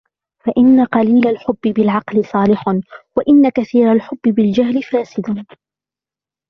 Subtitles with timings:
[0.45, 2.67] فإن قليل الحب بالعقل صالح
[3.17, 5.45] وإن كثير الحب بالجهل فاسد